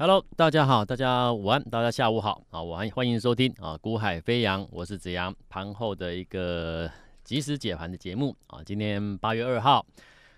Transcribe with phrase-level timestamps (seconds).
[0.00, 2.62] Hello，大家好，大家午安，大家下午好啊！
[2.62, 6.90] 我欢欢迎收听啊，股海飞扬，我是子阳，盘后的一个
[7.22, 8.64] 即时解盘的节目啊。
[8.64, 9.84] 今天八月二号，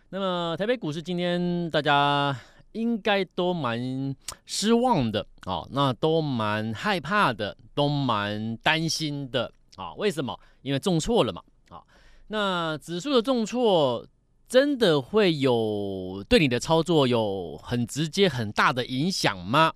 [0.09, 2.37] 那么台北股市今天大家
[2.73, 4.13] 应该都蛮
[4.47, 9.95] 失望的啊，那都蛮害怕的，都蛮担心的啊。
[9.95, 10.37] 为什么？
[10.63, 11.41] 因为重挫了嘛
[11.71, 11.81] 啊。
[12.27, 14.05] 那指数的重挫。
[14.53, 19.73] 真的会有对你的操作有很直接很大的影响吗？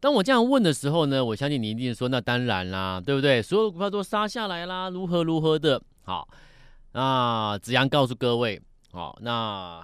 [0.00, 3.40] 当我这样问的时候呢，我相信你一定说，那当然啦，对不对？
[3.40, 5.80] 所有股票都杀下来啦，如何如何的。
[6.02, 6.28] 好，
[6.90, 8.60] 那子阳告诉各位，
[8.90, 9.80] 好，那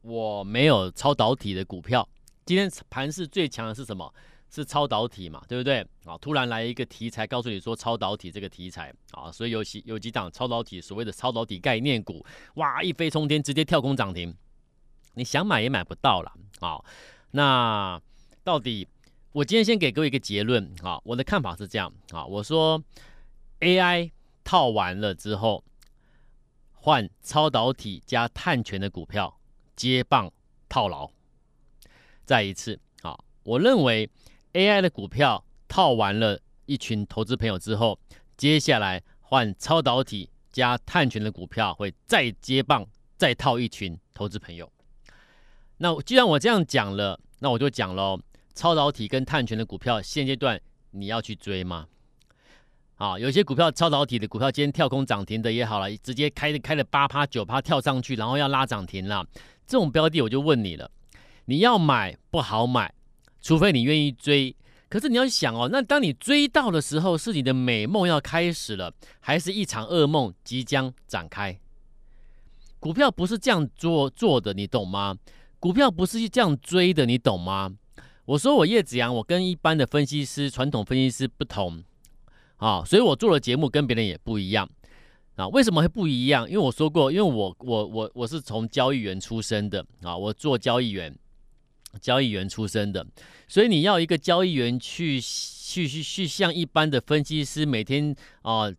[0.00, 2.08] 我没有超导体的股票。
[2.46, 4.10] 今天盘势最强的是什么？
[4.52, 5.86] 是超导体嘛，对不对？
[6.04, 14.34] 啊，突然来一个题材，告诉你说超导体这个题材啊，所以有几有几档超导体，所谓的超导体概念股，哇，一飞冲天，直接跳空涨停，
[15.14, 16.82] 你想买也买不到了啊。
[17.30, 18.02] 那
[18.42, 18.88] 到底
[19.30, 22.82] 我今天先给各位一个结论啊，我的看法是这样啊，我说
[23.60, 24.10] AI
[24.42, 25.62] 套完了之后，
[26.72, 29.38] 换超导体加碳权的股票
[29.76, 30.28] 接棒
[30.68, 31.08] 套牢，
[32.24, 34.10] 再一次啊，我认为。
[34.52, 37.98] AI 的股票套完了一群投资朋友之后，
[38.36, 42.84] 接下来换超导体加碳权的股票会再接棒，
[43.16, 44.70] 再套一群投资朋友。
[45.78, 48.20] 那既然我这样讲了，那我就讲喽，
[48.54, 51.86] 超导体跟碳权的股票现阶段你要去追吗？
[52.96, 59.24] 啊，有些股票超导体的股票今天跳空涨停的也好了，直接开开了八趴九趴跳上去，然后要拉涨停了，
[59.66, 60.90] 这种标的我就问你了，
[61.44, 62.92] 你要买不好买。
[63.40, 64.54] 除非你愿意追，
[64.88, 71.58] 可是你要想哦，那当你追到的时候，是你的美梦要开始了，还是一场噩梦即将展开？
[72.78, 75.16] 股票不是这样做做的，你懂吗？
[75.58, 77.74] 股票不是这样追的，你懂吗？
[78.26, 81.82] 我说我叶子阳，我跟一般的分析师、传统分析师不同
[82.56, 84.68] 啊，所以我做的节目跟别人也不一样
[85.36, 85.48] 啊。
[85.48, 86.48] 为什么会不一样？
[86.48, 91.14] 因为我说过，因为我我我我是从交易员出身的啊，我做交易员。
[92.00, 93.06] 交易员出身的，
[93.48, 98.70] 所以你要一个交易员去去去去像一般的分析师每天啊、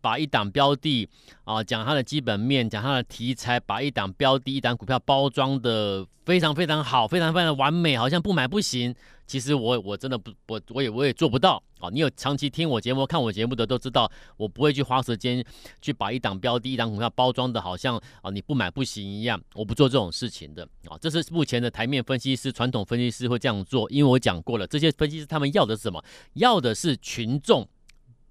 [0.00, 1.08] 把一档标的
[1.44, 8.94] 啊、讲它的基本面，讲它的题材，把一档标的、一档股票包装的非常非常好，非常非常完美，好像不买不行。
[9.30, 11.88] 其实我我真的不我我也我也做不到啊！
[11.92, 15.44] 你有长期听我节目、看我节目的都知道，我不会去花时间
[15.80, 20.98] 去把一档标的、一档股票包装的好像啊你不买不行一样，我不做这种事情的啊！
[21.00, 26.04] 这是目前的台面分析师、传统分析师会这样做，因为我讲过了，这些分析师他们要的是什么？
[26.32, 27.68] 要的是群众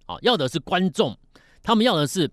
[0.06, 1.18] 啊，要的是观众，
[1.64, 2.30] 他们要的是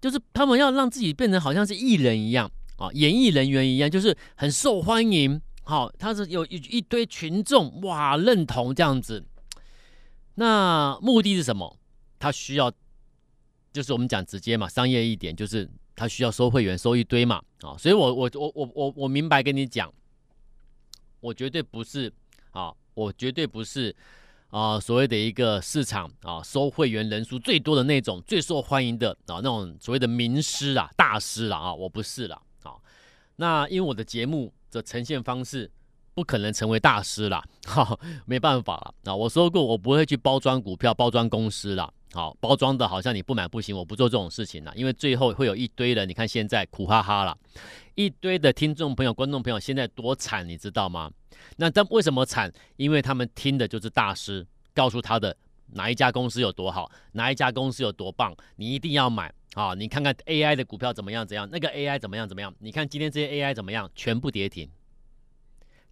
[0.00, 5.40] 就是他们要让自己变成好像是艺人一样啊，演艺人员一样，就是很受欢迎。
[5.68, 9.22] 好，他是有一一堆群众哇认同这样子，
[10.36, 11.78] 那目的是什么？
[12.18, 12.72] 他需要，
[13.70, 19.92] 就是我们讲直接嘛，商业一点，就是他需要收会员收一堆嘛，啊，所以我我我我我我明白跟你讲，
[21.20, 22.10] 我绝对不是
[22.52, 23.94] 啊，我绝对不是
[24.48, 32.40] 啊所谓的一个市场啊收会员人数最多的那种最受欢迎的啊那种所谓的名师啊大师了啊，我不是了，
[33.38, 34.52] 那因为我的节目。
[34.70, 35.70] 的呈现方式
[36.12, 39.16] 不可能成为大师啦， 哈，没办法了啊！
[39.16, 41.90] 我说过，我不会去包装股票、包装公司啦。
[42.12, 47.34] 好，包装的好像你不买不行，我不做这种事情了，因为最后会有一堆人，你看现在苦哈哈了，
[47.94, 51.10] 一堆的听众朋友、观众朋友现在多惨，你知道吗？
[51.56, 52.52] 那他为什么惨？
[52.76, 55.34] 因为他们听的就是大师告诉他的
[55.72, 59.32] 哪一家公司有多好，哪一家公司有多棒，你一定要买。
[59.58, 61.26] 啊，你看看 AI 的股票怎么样？
[61.26, 61.48] 怎样？
[61.50, 62.28] 那个 AI 怎么样？
[62.28, 62.54] 怎么样？
[62.60, 63.90] 你看今天这些 AI 怎么样？
[63.92, 64.70] 全部跌停。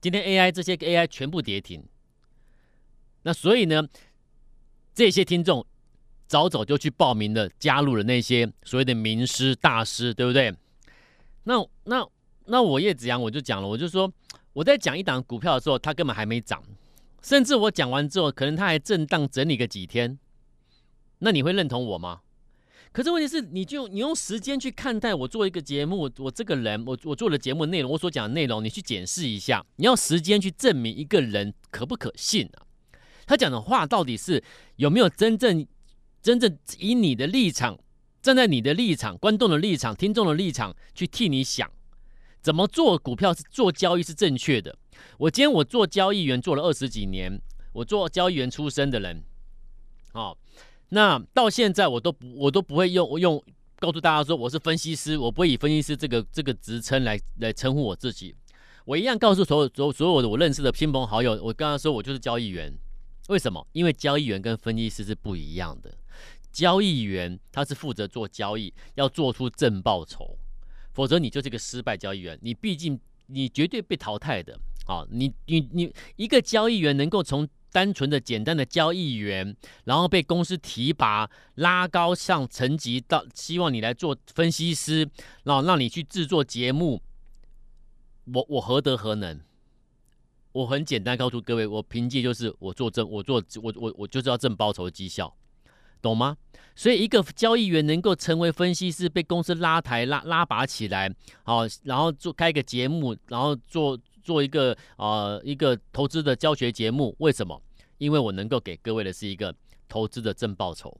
[0.00, 1.84] 今天 AI 这些 AI 全部跌停。
[3.22, 3.82] 那所以呢，
[4.94, 5.66] 这些听众
[6.28, 10.54] 早早就去报名了，加入了那些所谓的名师大师，对不对？
[11.42, 12.08] 那那
[12.44, 14.12] 那我叶子阳我就讲了，我就说
[14.52, 16.62] 我在讲一档股票的时候，它根本还没涨，
[17.20, 20.16] 甚至我讲完之后，可能它还震荡整理个几天。
[21.18, 22.20] 那你会认同我吗？
[22.96, 32.64] 可是问题是，你就你用时间去看待我做一个节目，我这个人，我我做的节目内容，我所讲的内容，你去检视一下，你要时间去证明一个人可不可信啊？
[33.26, 34.42] 他讲的话到底是
[34.76, 35.66] 有没有真正
[36.22, 37.78] 真正以你的立场，
[38.22, 41.70] 站在你的立场、观众的立场、听众的立场去替你想，
[42.40, 44.74] 怎么做股票是做交易是正确的？
[45.18, 47.38] 我今天我做交易员做了二十几年，
[47.74, 49.22] 我做交易员出身的人，
[50.14, 50.38] 哦。
[50.90, 53.42] 那到现在我都不我都不会用用
[53.78, 58.34] 告诉大家说我是分析师，我不会以分析师这个这个职称来来称呼我自己。
[58.84, 62.72] 我一样告诉所有所所有的我认识的亲朋好友，我刚刚说我就是交易员，
[63.28, 63.66] 为什么？
[63.72, 65.92] 因为交易员跟分析师是不一样的。
[66.52, 70.38] 交易员他是负责做交易，要做出正报酬，
[70.94, 72.38] 否则你就是个失败交易员。
[72.40, 74.58] 你毕竟你绝对被淘汰的。
[74.86, 85.08] 好，你你你一个交易员能够从单纯的简单的交易员，然后被公司提拔拉高上层级到希望你来做分析师，
[85.44, 87.00] 然后让你去制作节目，
[88.32, 89.40] 我我何德何能？
[90.52, 95.34] 我很简单告诉各位，我凭借就是我做正，我做我我我就是要挣报酬绩效。
[96.02, 96.36] 懂吗？
[96.76, 107.14] 所以一个交易员能够成为分析师，被公司拉抬拉拉拔起来，好，然后做开个节目，然后做做一个呃一个投资的教学节目。
[107.20, 107.62] 为什么？
[107.98, 109.54] 因为我能够给各位的是一个
[109.88, 110.94] 投资的正报酬。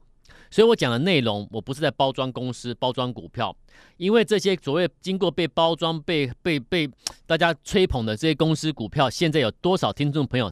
[0.49, 3.55] 所以我讲的内容，我不是在包装公司、包装股票，
[3.97, 6.89] 因为这些所谓经过被包装、被被被
[7.25, 10.51] 大家吹捧的这些公司股票，现在有多少听众朋友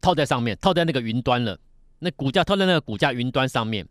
[0.00, 1.58] 套在上面，套在那个云端了？
[2.00, 3.86] 那股价套在那个股价云端上面，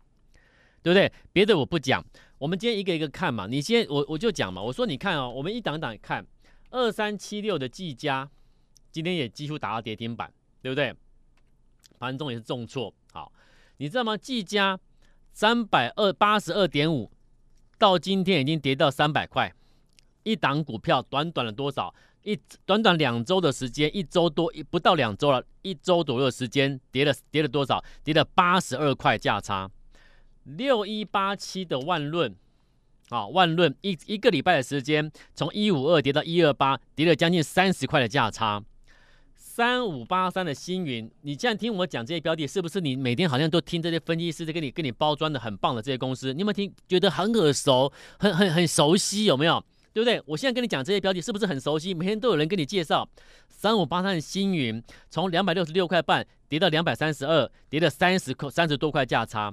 [0.82, 1.10] 对不对？
[1.32, 2.04] 别的我不讲，
[2.38, 3.46] 我们今天一个一个看嘛。
[3.46, 4.60] 你先，我我就讲嘛。
[4.60, 6.26] 我说你看哦，我们一档档看，
[6.70, 8.30] 二三七六的技嘉，
[8.90, 10.32] 今天也几乎打到跌停板，
[10.62, 10.94] 对不对？
[11.98, 12.92] 盘中也是重挫。
[13.12, 13.32] 好，
[13.76, 14.16] 你知道吗？
[14.16, 14.78] 技嘉
[15.32, 17.10] 三百二八十二点五，
[17.78, 19.52] 到今天已经跌到三百块，
[20.22, 21.94] 一档股票短短的多少？
[22.22, 27.82] 一短短两周的时间，一周多一不到两周了，一周左右的时间跌了跌了多少？
[28.04, 29.70] 跌了八十二块价差。
[30.44, 32.34] 六一八七的万润，
[33.10, 38.62] 啊，万润一一个礼拜的时间，从一五二跌到一二八，跌了将近三十块的价差。
[39.34, 46.32] 三五八三的星云，你这样听我讲这些标的，是不是你每天好像都听这些分析师在跟你跟你包装的很棒的这些公司？
[46.32, 49.24] 你有没有听觉得很耳熟，很很很熟悉？
[49.24, 49.62] 有没有？
[49.92, 50.22] 对不对？
[50.24, 51.92] 我现在跟你讲这些标的，是不是很熟悉？
[51.92, 53.08] 每天都有人跟你介绍。
[53.48, 54.80] 三五八三的星云，
[55.10, 59.52] 从两百六十六块半跌到两百三十二，跌了三十块三十多块价差。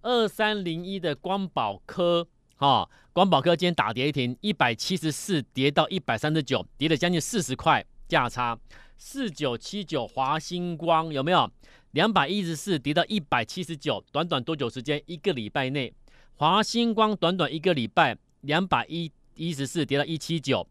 [0.00, 2.26] 二三零一的光宝科，
[2.64, 8.58] 哦，光宝科今天打跌停，一百七十四跌到一百三十九，跌了将近四十块价差。
[8.96, 11.50] 四九七九华星光有没有？
[11.90, 15.02] 两百一十四跌到一百七十九，短短多久时间？
[15.04, 15.92] 一个礼拜内，
[16.36, 19.12] 华星光短短一个礼拜两百一。
[19.36, 20.64] 一十四跌到一七九，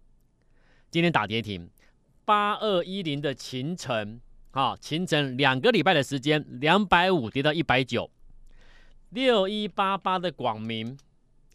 [0.89, 1.69] 今天打跌停。
[2.23, 8.09] 八二一零的秦城，啊，秦城两个礼拜的时间，两百五跌到一百九。
[9.09, 10.97] 六一八八的广明，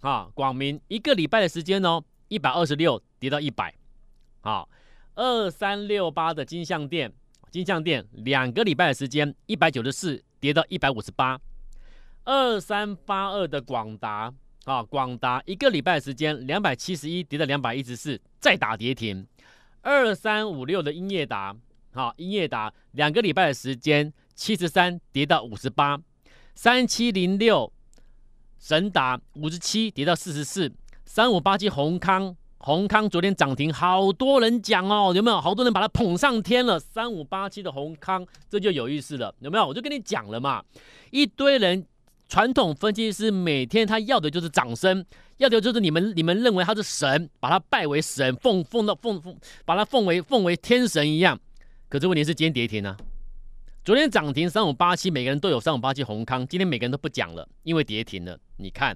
[0.00, 3.74] 啊，广明一个礼拜的时间哦，一百二十六跌到一百。
[4.40, 4.68] 好，
[5.14, 7.12] 二三六八的金像电，
[7.50, 11.40] 金像电两个礼拜的时间，一百九十四跌到一百五十八。
[12.24, 14.32] 二三八二的广达。
[14.64, 19.26] 啊，广达一个礼拜的时间，两百七十一跌到两百一十四，再打跌停。
[19.80, 21.56] 二三五六的英业达，
[21.94, 25.98] 好，英业达两个礼拜的时间，七十三跌到五十八。
[26.54, 27.72] 三七零六
[28.58, 30.70] 神达五十七跌到四十四。
[31.05, 35.40] 三五八七閎康，閎康昨天涨停，好多人讲哦，有没有？
[35.40, 36.78] 好多人把它捧上天了。
[36.78, 39.66] 三五八七的閎康，这就有意思了，有没有？
[39.66, 40.62] 我就跟你讲了嘛，
[41.10, 41.87] 一堆人。
[42.31, 45.02] 传统分析师每天他要的就是掌声，
[45.38, 49.34] 要的就是你们你们认为他是神，把他拜为神，奉奉到奉奉，
[49.64, 51.40] 把他奉为奉为天神一样。
[51.88, 52.94] 可是问题是今天跌停啊，
[53.88, 58.38] 昨天涨停三五八七，每个人都有三五八七红康，今天每个人都不讲了，因为跌停了。
[58.59, 58.95] 你看，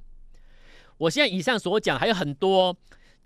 [0.99, 2.77] 我现在以上所讲还有很多，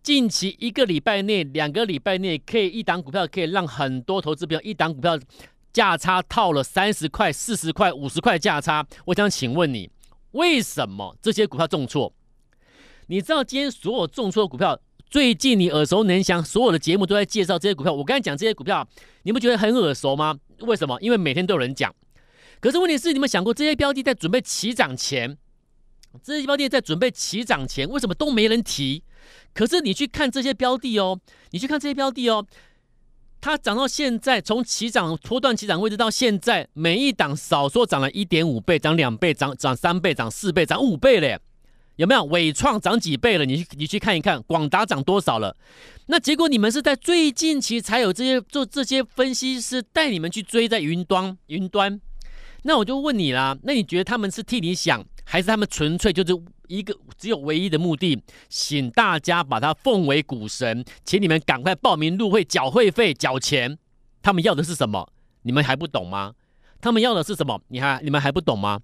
[0.01, 5.19] 近期一个礼拜内、两个礼拜内，可以一档股票可以让很多投资票一档股票
[5.73, 8.87] 价差套了三十块、四十块、五十块价差。
[9.07, 9.91] 我想请问你。
[10.31, 12.15] 为什么这些股票重挫？
[13.09, 17.93] 你知道今天所有重挫的股票，最近你耳熟能详，所有的节目都在介绍这些股票。
[17.93, 18.87] 我刚才讲这些股票，
[19.23, 20.37] 你不觉得很耳熟吗？
[20.61, 20.99] 为什么？
[21.01, 21.95] 因为每天都有人讲。
[22.61, 25.39] 可是问题是，你们想过这些标的在准备起涨前，
[26.23, 29.05] 这些标的在准备起涨前，为什么都没人提？
[29.55, 31.21] 可是你去看这些标的哦，
[31.51, 32.45] 你去看这些标的哦。
[33.41, 41.39] 它涨到现在，从起涨拖断起涨位置到现在，每一档少说涨了一点五倍，涨两倍，涨涨三倍，涨四倍，涨五倍嘞，
[41.97, 42.25] 有没有？
[42.25, 43.45] 纬创涨几倍了？
[43.45, 45.57] 你去你去看一看，广达涨多少了？
[46.07, 52.01] 那结果你们是在最近期才有这些做这些分析师带你们去追在云端云端，
[52.63, 56.43] 那我就问你啦，那你觉得他们是替你想，还是他们纯粹就是？
[56.69, 63.79] 一个只有唯一的目的，请大家把他奉为股神，请你们赶快报名入会，缴会费，缴钱。
[64.21, 65.09] 他们要的是什么？
[65.43, 66.35] 你们还不懂吗？
[66.81, 67.63] 他们要的是什么？
[67.69, 68.81] 你还你们还不懂吗？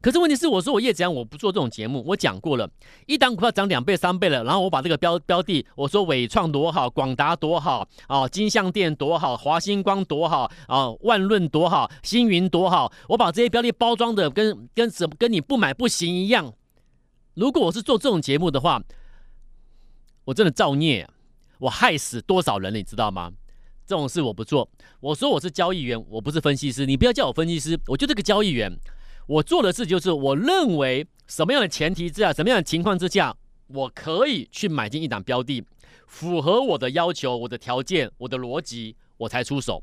[0.00, 2.68] 可是问题是，我说我叶子阳我不做这种节目，我讲过了，
[3.06, 16.52] 一档股票涨两倍三倍了，然后我把这个标标的，我说纬创多好，广达多好，啊，金像电多好，华星光多好，啊，万润多好，星云多好，我把这些标的包装的跟跟什跟你不买不行一样。
[17.34, 18.82] 如果我是做这种节目的话，
[20.24, 21.08] 我真的造孽，
[21.58, 23.32] 我害死多少人，你知道吗？
[23.86, 24.66] 这种事我不做。
[25.00, 28.72] 我说我是交易员，我不是分析师，你不要叫我分析师，我就这个交易员。
[29.26, 33.34] 我做的事就是，我认为什么样的前提之下，什么样的情况之下，
[33.68, 35.64] 我可以去买进一档标的，
[36.06, 39.82] 符合我的要求、我的条件、我的逻辑，我才出手。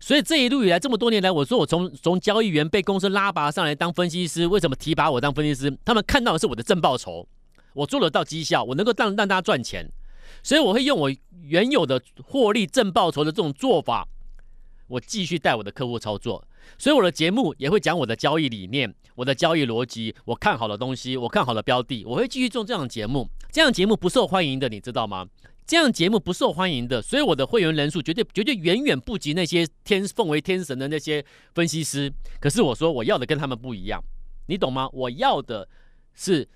[0.00, 5.76] 所以这一路以来，这么多年来，我说我从从交易员被公司拉拔上来当分析师，为什么提拔我当分析师？
[5.84, 7.26] 他们看到的是我的正报酬，
[7.72, 9.88] 我做得到绩效，我能够让让大家赚钱，
[10.42, 11.10] 所以我会用我
[11.42, 14.08] 原有的获利正报酬的这种做法，
[14.88, 16.47] 我继续带我的客户操作。
[16.76, 23.28] 所以我的节目也会讲我的交易理念、我的交易逻辑、我看好的东西、我看好的标的，我会继续做这样的节目。
[23.50, 25.26] 这样节目不受欢迎的，你知道吗？
[25.66, 32.12] 这样节目不受欢迎的，所以我的会员人数绝对绝对远远不及那些天奉为天神的那些分析师。
[32.40, 34.02] 可是我说我要的跟他们不一样，
[34.46, 34.88] 你懂吗？
[34.92, 35.68] 我要的
[36.14, 36.48] 是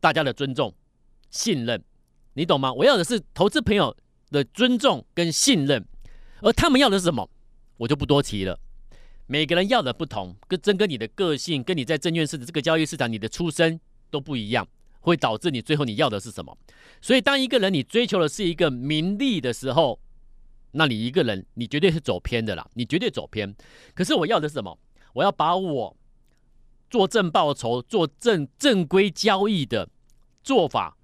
[0.00, 0.74] 大家的尊重、
[1.30, 1.82] 信任，
[2.34, 2.72] 你懂吗？
[2.72, 3.94] 我要的是投资朋友
[4.30, 5.86] 的尊重跟信任，
[6.40, 7.28] 而他们要的是什么？
[7.76, 8.58] 我就不多提了。
[9.30, 13.78] 每个人要的不同，跟真跟你的个性，跟你在证券市的这个交易市场，你的出身
[14.10, 14.66] 都不一样，
[15.00, 16.56] 会导致你最后你要的是什么？
[17.02, 20.00] 所以，当一个人你追求的是一个名利的时候，
[20.70, 23.54] 那你一个人你绝对是走偏的啦，你绝对走偏。
[23.94, 24.78] 可是我要的是什么？
[25.12, 25.94] 我要把我
[26.88, 29.90] 做正报酬、做正正规交易的
[30.42, 30.96] 做法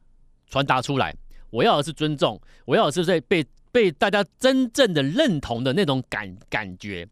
[0.48, 1.14] 传达出来。
[1.50, 7.06] 我要的是尊重，我要的是在被被大家真正的认同的那种感感觉。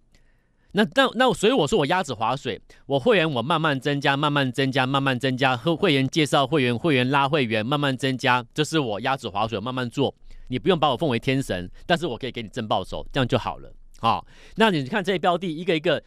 [0.73, 10.14] 那那那，所以我说我鸭子划水，我会员我慢慢增加，慢慢增加，慢慢增加，和会员介绍会员，会员拉会员，慢慢增加，这是我鸭子划水慢慢做。
[10.49, 13.73] 你不用把我奉为天神，但是我可以给你正报酬，这样就好了。
[14.00, 14.26] 好，
[14.57, 16.02] 那你看这些标的一个一个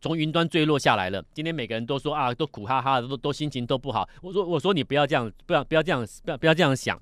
[0.00, 4.08] 从云端坠落下来了，今天每个人都说啊，都苦哈哈的，都都心情都不好。
[4.22, 7.00] 我说我说你不要这样，不要不要这样，不要不要这样想，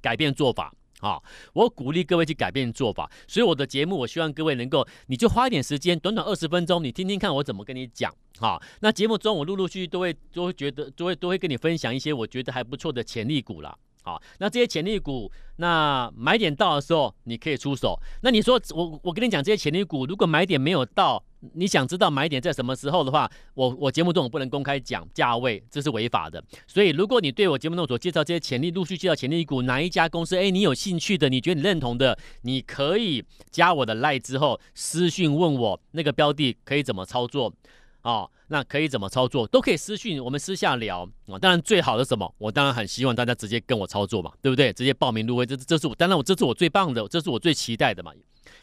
[0.00, 0.72] 改变做法。
[1.00, 1.22] 好，
[1.52, 8.10] 我鼓励各位去改变做法，所以我的节目，我希望各位能够，你就花一点时间，短短二十分钟，你听听看我怎么跟你讲。
[8.38, 13.76] 好，那节目中我陆陆续续都会都会觉得都会都会跟你分享一些我觉得还不错的潜力股啦。
[14.06, 18.00] 好，那这些潜力股，那买点到的时候你可以出手。
[18.22, 21.22] 那你说我我跟你讲这些潜力股，如果买点没有到。
[21.54, 26.42] 你想知道买点在什么时候的话，我我节目中我不能公开讲价位，这是违法的。
[26.66, 37.52] 所以如果你对我节目中所介绍这些潜力陆续介绍潜力股哪一家公司，哎，你有兴趣的，你觉得你认同的，你可以加我的 LINE 之后私讯问我那个标的可以怎么操作，
[38.06, 41.36] 哦，那可以怎么操作都可以私讯，我们私下聊啊。
[41.40, 44.72] 当然最好的什么，我当然很希望大家直接跟我操作嘛，对不对？
[44.72, 48.12] 直接报名入会，这这是我当然我这是我最棒的，这是我最期待的嘛。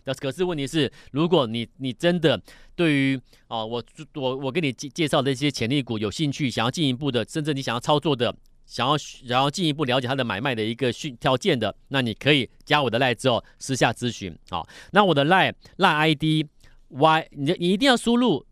[0.05, 2.41] 那可是问题是，如果你你真的
[2.73, 3.19] 对于
[3.49, 3.83] 啊，我
[4.13, 8.33] 我我给你介介绍的一些潜力股有兴趣，想要进一步的，甚至你想要操作的，
[8.65, 8.95] 想要
[9.25, 14.33] 然后进一步了解它的买卖的一个讯条件的，那你可以加我的赖之后私下咨询。
[14.49, 16.47] 好，那我的赖赖 ID
[16.87, 18.45] Y，你你一定要输入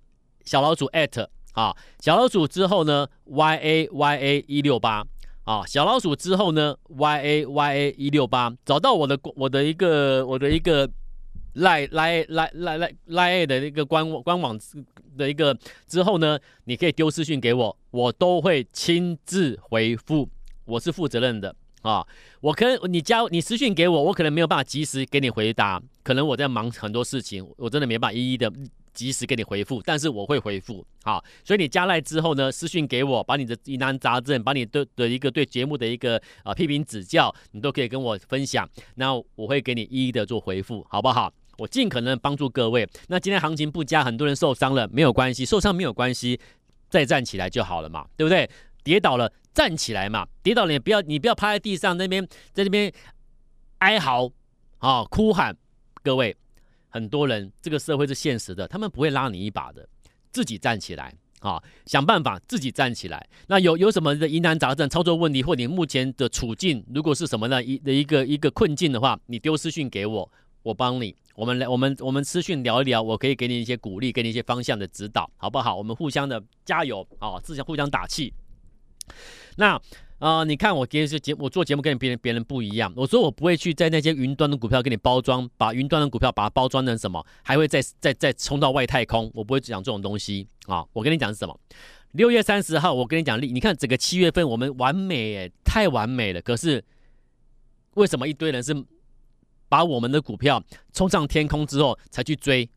[0.45, 5.03] 小老鼠 at 啊，小老鼠之后呢 Y A Y A 一六八
[5.43, 10.89] 啊，小老鼠之后呢 Y A Y A 一六八，找到我的我的一个我的一个。
[11.55, 14.57] 来来来来来来的一个官官网
[15.17, 15.53] 的一个
[15.85, 20.29] 之后呢，你可以丢私讯给我，我都会亲自回复，
[20.63, 22.07] 我是负责任的啊。
[22.39, 28.49] 我可能你加你私讯给我，我可能没有办法及时给你回答，可能我在忙很多事情，我真的没办法一一的
[28.93, 30.85] 及时给你回复，但是我会回复。
[31.03, 41.33] 好，所以你加赖之后呢，私讯给我，把你的疑难杂症，把你的的一个对节目的一个啊批评指教，你都可以跟我分享，那我会给你一一的做回复，好不好？
[41.57, 42.87] 我尽可能帮助各位。
[43.07, 46.39] 那今天行情不佳，很多人受伤了，没有关系，受伤没有关系，
[46.89, 48.49] 再站起来就好了嘛，对不对？
[48.83, 52.91] 跌倒了站起来嘛，跌倒了也不要你不要趴在地上那边在那边
[53.79, 54.31] 哀嚎
[54.79, 55.55] 啊、哭喊。
[56.03, 56.35] 各位，
[56.91, 59.89] 很多人这个社会是现实的，他们不会拉你一把的，
[60.31, 63.27] 自己站起来啊、想办法自己站起来。
[63.47, 70.31] 那有有什么的疑难杂症、操作问题，或你目前的处境，如果是什么呢一的一个一个困境的话，你丢私讯给我，
[70.61, 71.15] 我帮你。
[71.33, 75.75] 我们来，我们我们私讯聊一聊，我可以给你一些鼓励，给你一些方向的指导，好不好？
[75.75, 78.31] 我们互相的加油啊，自相互相打气。
[79.55, 79.81] 那
[80.21, 82.93] 啊、你看我电视节我做节目跟别人别人不一样。
[82.95, 89.31] 我说我不会去在那些云端的股票给你包装，把云端的股票把它包装成什么，还会再再再冲到外太空。
[89.33, 90.85] 我不会讲这种东西啊。
[90.93, 91.59] 我跟你讲是什么？
[92.11, 96.39] 六月三十号，我跟你讲，你看整个七月份我们完美，太完美了。
[96.39, 96.83] 可是
[97.95, 98.75] 为什么一堆人是
[99.67, 100.63] 把我们的股票
[100.93, 102.69] 冲上天空之后才去追？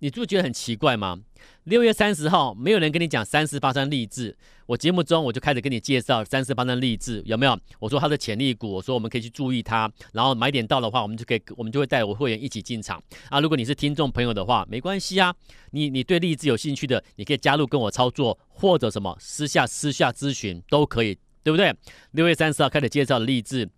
[0.00, 1.18] 你就觉得很奇怪吗？
[1.64, 4.36] 六月三十号，没有人跟你讲三十八三励志。
[4.66, 7.58] 我节目中我就开始跟你介绍三十八三励志，有没有？
[7.78, 13.40] 我说它的潜力股，我说我们可以去注意它，然后买点到的话，我们就可以，我们就会带我会员一起进场啊。
[13.40, 15.34] 如果你是听众朋友的话，没关系啊，
[15.72, 21.74] 你你对励志有兴趣的，你可以加入跟我操作，或者什么私下私下咨询都可以，对不对？
[22.12, 23.68] 六月三十号开始介绍励志，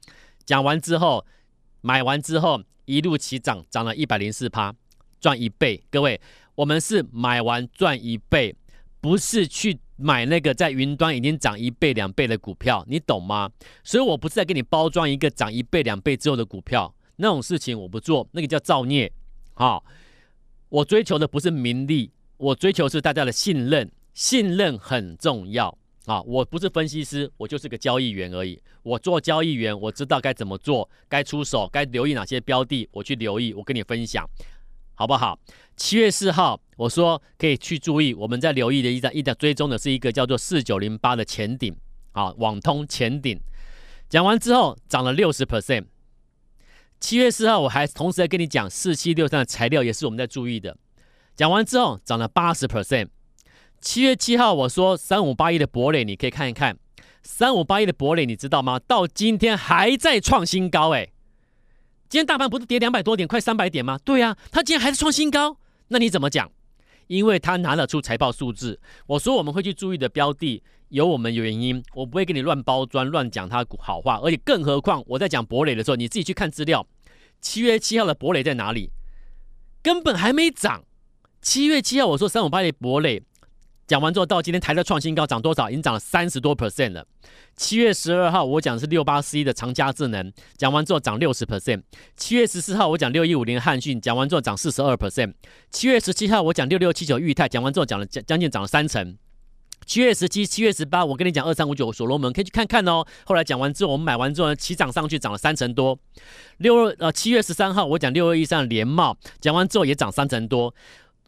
[0.45, 1.25] 讲完之后，
[1.81, 4.75] 买完之后一路起涨，涨了一百零四趴。
[5.23, 6.21] 赚一倍，各位，
[6.55, 8.55] 我们是买完赚一倍，
[9.01, 13.51] 不是去买那个在云端已经涨一倍两倍的股票，你懂吗？
[13.83, 19.11] 所以我不是在给你包装一个涨一倍两倍之后的股票，那种事情我不做，那个叫造孽。
[19.55, 19.85] 好，
[20.69, 26.21] 我追求的不是名利，我追求是大家的信任，信任很重要啊！
[26.23, 28.61] 我不是分析师，我就是个交易员而已。
[28.83, 34.29] 我做交易员，我知道该怎么做，该出手，该留意哪些标的，我去留意，我跟你分享。
[35.03, 35.37] 好不好？
[35.77, 41.75] 七月四号，我说可以去注意，我们在留意的一张一张追踪的是一个叫做四九零八的前顶
[42.13, 43.41] 啊，网通前顶。
[44.09, 45.87] 讲完之后涨了六十 percent。
[47.01, 50.77] 七月四号，我还同时在跟你讲四七六三的材料也是我们在注意的。
[51.35, 53.09] 讲完之后涨了八十 percent。
[53.81, 56.79] 七月七号，我说三五八一的博磊，你可以看一看
[57.25, 58.79] 三五八一的博磊，你知道吗？
[58.79, 61.13] 到今天还在创新高，诶。
[62.13, 63.99] 今天大盘不是跌两百多点，快三百点吗？
[64.05, 65.57] 对呀、啊，他今天还是创新高，
[65.89, 66.53] 那你怎么讲？
[67.07, 68.79] 因为他拿得出财报数字。
[69.07, 74.21] 我说我们会去注意的标的有我们原因，我不会给你乱包装、乱讲他好话。
[74.23, 76.87] 而且更何况我在讲博磊的时候，你自己去看资料。
[77.41, 78.91] 七月七号的博磊在哪里？
[79.83, 80.85] 根本还没涨。
[81.41, 83.23] 七月七号我说三五八的博磊。
[83.87, 85.69] 讲完之后，到今天台的创新高，涨多少？
[85.69, 87.07] 已经涨了三十多 percent 了。
[87.57, 91.83] 七月十二号，我讲的是六八四一的长佳智能，讲完之后涨六十 percent。
[92.17, 95.35] 七月十四号，我讲六一五零的汉讯，讲完之后涨四十二 percent。
[95.71, 99.17] 七月十七号，我讲六六七九裕泰，讲完之后讲了将将近涨了三成。
[99.85, 103.05] 七月十七、七月十八，我跟你讲二三五九所罗门，可以去看看哦。
[103.25, 105.99] 后来讲完之后，我们买完之后呢，起涨上去，涨了三成多。
[106.59, 110.73] 六呃，七月十三号，我讲六二一三的联茂，讲完之后也涨三成多。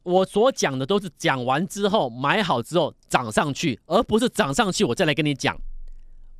[0.04, 5.58] 我所讲的都是讲完之后买好之后涨上去，而不是涨上去我再来跟你讲。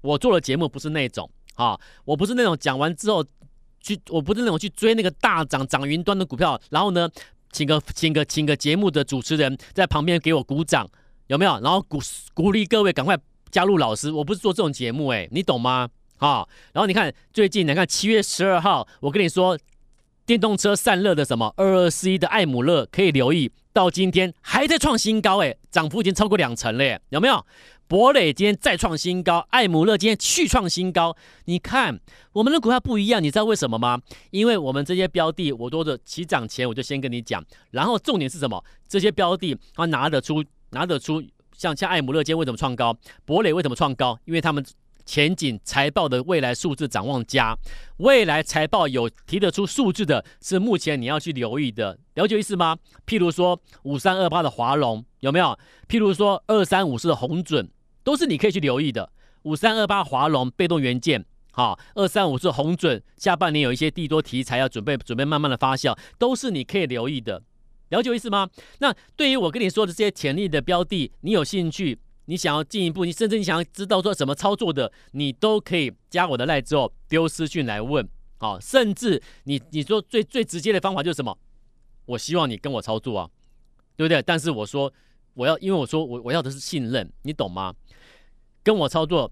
[0.03, 3.25] 我做的节目不是那种啊，我不是那种讲完之后
[3.81, 7.09] 去，我不是那种去追那个大涨涨云端的股票，然后呢，
[7.53, 10.87] 请个请个请个节目的主持人在旁边给我鼓掌，
[11.29, 11.59] 有没有？
[11.61, 11.99] 然后鼓
[12.35, 13.19] 鼓励各位赶快
[13.51, 15.89] 加入老师，我不是做这种节目诶，你懂吗？
[16.19, 19.59] 啊，然后你看最近你看七月十二号，我跟你说。
[20.27, 27.45] 电动车散热的什么二二四一的艾姆勒可以留意，到今天还在创新高，哎，涨幅已经超过两成了，有没有？
[27.87, 31.15] 博磊今天再创新高，艾姆勒今天续创新高。
[31.45, 32.01] 你看
[32.33, 34.01] 我们的股票不一样，你知道为什么吗？
[34.31, 38.65] 因为我们这些标的，我都的起涨前我就先跟你讲，然后重点是什么？
[38.89, 42.97] 这些标的它拿得出，拿得出，像像艾姆勒今天为什么创高？
[43.27, 44.19] 博磊为什么创高？
[44.25, 44.65] 因为他们。
[45.05, 47.57] 前景财报的未来数字展望佳，
[47.99, 52.77] 未来财报有提得出数字的，是目前你要去留意的，了解意思吗？
[53.07, 55.59] 譬如说五三二八的华龙有没有？
[55.89, 57.69] 譬如说二三五四的红准，
[58.03, 59.11] 都是你可以去留意的。
[59.43, 67.43] 五三二八华龙被动元件，好，二三五四红准，下半年有一些地多题材要准备准备慢慢的发酵，都是你可以留意的，
[67.91, 68.49] 了解意思吗？
[68.79, 71.99] 那对于我跟你说的这些潜力的标的，你有兴趣？
[72.27, 78.09] 你想要进一步，你甚至你想要知道说怎么操作的，你都可以加我的赖之后丢私讯来问，
[78.39, 81.37] 好，甚至你你说最最直接的方法就是什么？
[82.07, 83.31] 我希望你跟我操作啊，
[83.97, 84.21] 对不对？
[84.23, 84.93] 但是我说
[85.35, 87.75] 我要，因为我说我我要的是信任，你懂吗？
[88.63, 89.31] 跟我操作，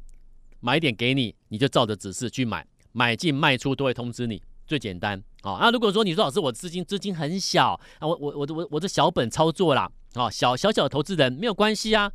[0.61, 5.23] 买点给你，你就照着指示去买，买进卖出都会通知你，最简单。
[5.43, 12.13] 好，那如果说你说老师我资金资金很小啊，我我我我我这小本操作啦，啊，小小小的投资人没有关系啊。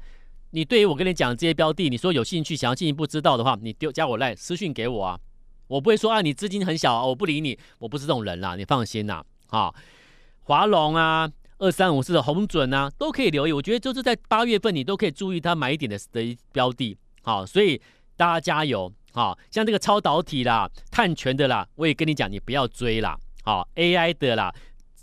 [0.58, 5.20] 你对于我跟你讲这些标的，你说有兴趣想要进一步知道的话，你丢加我来私讯给我啊，
[5.67, 9.72] 我不会说啊你资金很小啊，我不理你，我不是这种人啦，你放心啦啊，
[10.46, 17.80] 华龙啊，二三五四的红准啊，都可以留意，我觉得就是在八月份你都可以注意它买一点的的标的，好，所以
[18.15, 24.52] 大家加油，好，像这个超导体啦、碳权的啦，我也跟你讲，你不要追啦，好，AI 的啦，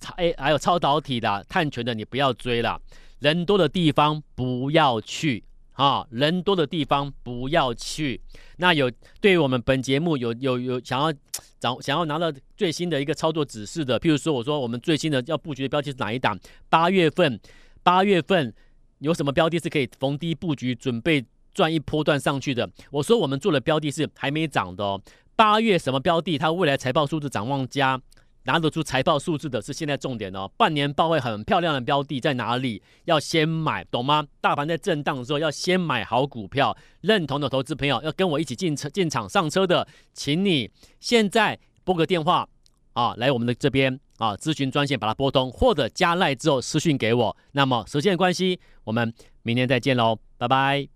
[0.00, 2.76] 超 A 还有超导体的、碳权的，你不要追啦。
[3.24, 8.20] 人多的地方不要去，啊，人多的地方不要去。
[8.58, 11.10] 那有对于我们本节目有有有想要
[11.58, 16.38] 找想要拿到最新的一个操作指示的，譬如说我说我们最新的要布局的标的是哪一档？
[16.68, 17.40] 八月份，
[17.82, 18.52] 八月份
[18.98, 22.68] 有什么标的是可以逢低布局，准备赚一波段上去的？
[22.90, 25.00] 我说我们做的标的是还没涨的哦。
[25.34, 26.36] 八月什么标的？
[26.36, 27.98] 它未来财报数字展望佳。
[28.44, 32.82] 拿得出财报数字的是现在重点哦，半年报会很漂亮的标的在哪里？
[33.04, 34.26] 要先买，懂吗？
[34.40, 42.48] 大盘在震荡的时候要先买好股票，认同的投资朋友要跟我一起进车进场上车的，请你现在拨个电话
[42.92, 47.36] 啊，来我们的这边啊咨询专线把它拨通，或者加赖之后私讯给我。
[47.52, 50.93] 那么时间关系，我们明天再见喽，拜拜。